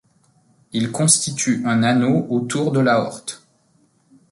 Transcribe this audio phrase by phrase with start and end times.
[0.73, 3.45] Il constitue un anneau autour de l'aorte.